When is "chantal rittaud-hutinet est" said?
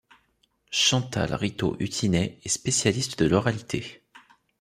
0.71-2.49